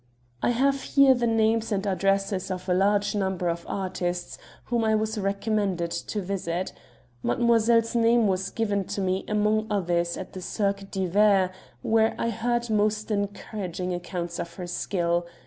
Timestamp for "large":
2.73-3.13